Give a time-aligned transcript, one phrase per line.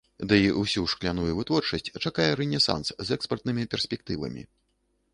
[0.29, 4.43] Дый усю шкляную вытворчасць чакае рэнесанс з экспартнымі перспектывамі.